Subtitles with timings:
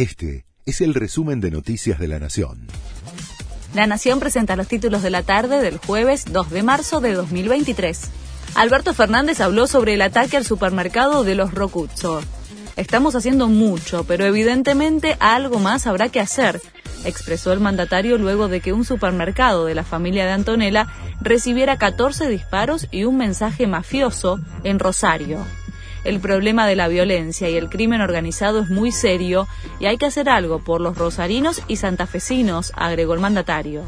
[0.00, 2.68] Este es el resumen de Noticias de la Nación.
[3.74, 8.08] La Nación presenta los títulos de la tarde del jueves 2 de marzo de 2023.
[8.54, 12.22] Alberto Fernández habló sobre el ataque al supermercado de los Rocuzzo.
[12.76, 16.62] Estamos haciendo mucho, pero evidentemente algo más habrá que hacer,
[17.04, 20.86] expresó el mandatario luego de que un supermercado de la familia de Antonella
[21.20, 25.44] recibiera 14 disparos y un mensaje mafioso en Rosario.
[26.04, 29.46] El problema de la violencia y el crimen organizado es muy serio
[29.78, 33.82] y hay que hacer algo por los rosarinos y santafesinos, agregó el mandatario.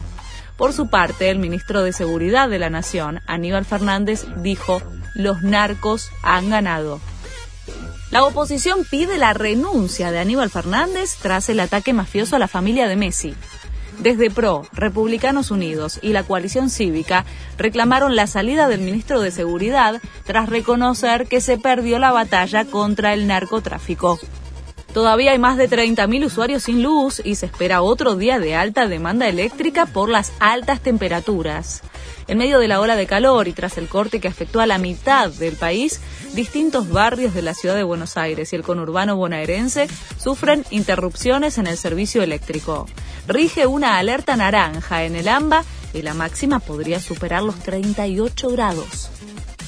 [0.56, 4.83] Por su parte, el ministro de Seguridad de la Nación, Aníbal Fernández, dijo,
[5.14, 7.00] los narcos han ganado.
[8.10, 12.86] La oposición pide la renuncia de Aníbal Fernández tras el ataque mafioso a la familia
[12.86, 13.34] de Messi.
[14.02, 17.24] Desde PRO, Republicanos Unidos y la coalición cívica
[17.56, 23.15] reclamaron la salida del ministro de Seguridad tras reconocer que se perdió la batalla contra
[23.15, 24.19] el narcotráfico.
[24.92, 28.88] Todavía hay más de 30.000 usuarios sin luz y se espera otro día de alta
[28.88, 31.83] demanda eléctrica por las altas temperaturas.
[32.27, 34.78] En medio de la ola de calor y tras el corte que afectó a la
[34.78, 36.00] mitad del país,
[36.34, 39.87] distintos barrios de la ciudad de Buenos Aires y el conurbano bonaerense
[40.19, 42.87] sufren interrupciones en el servicio eléctrico.
[43.28, 49.11] Rige una alerta naranja en el AMBA y la máxima podría superar los 38 grados.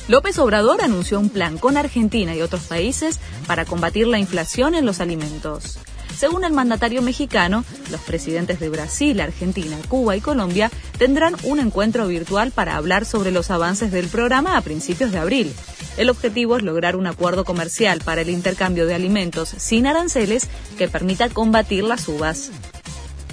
[0.09, 4.85] López Obrador anunció un plan con Argentina y otros países para combatir la inflación en
[4.85, 5.79] los alimentos.
[6.17, 12.07] Según el mandatario mexicano, los presidentes de Brasil, Argentina, Cuba y Colombia tendrán un encuentro
[12.07, 15.53] virtual para hablar sobre los avances del programa a principios de abril.
[15.97, 20.89] El objetivo es lograr un acuerdo comercial para el intercambio de alimentos sin aranceles que
[20.89, 22.51] permita combatir las uvas.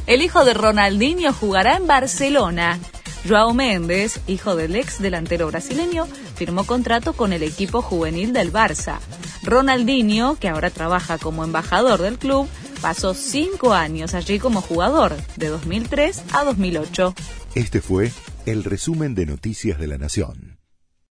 [0.07, 2.79] El hijo de Ronaldinho jugará en Barcelona.
[3.27, 8.97] Joao Méndez, hijo del ex delantero brasileño, firmó contrato con el equipo juvenil del Barça.
[9.43, 12.47] Ronaldinho, que ahora trabaja como embajador del club,
[12.81, 17.13] pasó cinco años allí como jugador, de 2003 a 2008.
[17.53, 18.11] Este fue
[18.45, 20.60] el resumen de Noticias de la Nación.